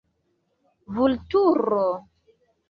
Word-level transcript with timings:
Vulturo! 0.95 1.85